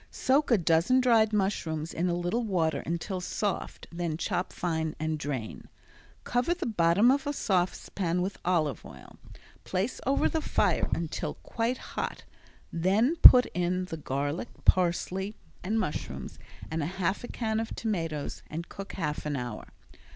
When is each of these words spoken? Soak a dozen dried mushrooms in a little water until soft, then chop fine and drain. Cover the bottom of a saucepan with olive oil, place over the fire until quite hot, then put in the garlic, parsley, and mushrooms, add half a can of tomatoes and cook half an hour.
Soak 0.09 0.49
a 0.49 0.57
dozen 0.57 0.99
dried 0.99 1.31
mushrooms 1.31 1.93
in 1.93 2.09
a 2.09 2.15
little 2.15 2.41
water 2.43 2.79
until 2.87 3.21
soft, 3.21 3.85
then 3.91 4.17
chop 4.17 4.51
fine 4.51 4.95
and 4.99 5.19
drain. 5.19 5.69
Cover 6.23 6.55
the 6.55 6.65
bottom 6.65 7.11
of 7.11 7.27
a 7.27 7.33
saucepan 7.33 8.23
with 8.23 8.39
olive 8.43 8.83
oil, 8.83 9.19
place 9.63 10.01
over 10.07 10.27
the 10.27 10.41
fire 10.41 10.89
until 10.95 11.35
quite 11.35 11.77
hot, 11.77 12.23
then 12.73 13.15
put 13.17 13.45
in 13.53 13.85
the 13.85 13.97
garlic, 13.97 14.47
parsley, 14.65 15.35
and 15.63 15.79
mushrooms, 15.79 16.39
add 16.71 16.81
half 16.81 17.23
a 17.23 17.27
can 17.27 17.59
of 17.59 17.75
tomatoes 17.75 18.41
and 18.49 18.69
cook 18.69 18.93
half 18.93 19.23
an 19.27 19.35
hour. 19.35 19.67